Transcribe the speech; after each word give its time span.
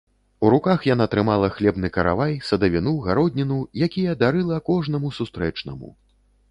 У 0.45 0.49
руках 0.53 0.87
яна 0.93 1.05
трымала 1.11 1.49
хлебны 1.57 1.91
каравай, 1.99 2.33
садавіну, 2.49 2.97
гародніну, 3.07 3.59
якія 3.89 4.19
дарыла 4.25 4.61
кожнаму 4.73 5.15
сустрэчнаму. 5.21 5.97